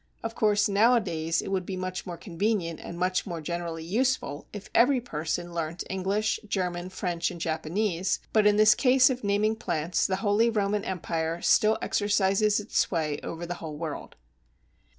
[0.23, 4.67] Of course, nowadays, it would be much more convenient and much more generally useful if
[4.73, 10.07] every person learnt English, German, French, and Japanese, but in this case of naming plants,
[10.07, 14.15] the Holy Roman Empire still exercises its sway over the whole world.